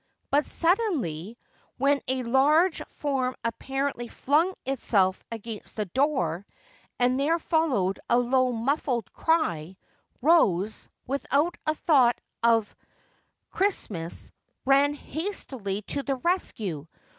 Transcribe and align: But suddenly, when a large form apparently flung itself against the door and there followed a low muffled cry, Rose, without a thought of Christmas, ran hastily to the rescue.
But 0.31 0.47
suddenly, 0.47 1.37
when 1.77 2.01
a 2.07 2.23
large 2.23 2.81
form 2.87 3.35
apparently 3.43 4.07
flung 4.07 4.55
itself 4.65 5.23
against 5.31 5.75
the 5.75 5.85
door 5.85 6.43
and 6.97 7.19
there 7.19 7.37
followed 7.37 7.99
a 8.09 8.17
low 8.17 8.51
muffled 8.51 9.13
cry, 9.13 9.77
Rose, 10.19 10.89
without 11.05 11.55
a 11.67 11.75
thought 11.75 12.19
of 12.41 12.75
Christmas, 13.51 14.31
ran 14.65 14.95
hastily 14.95 15.83
to 15.83 16.01
the 16.01 16.15
rescue. 16.15 16.87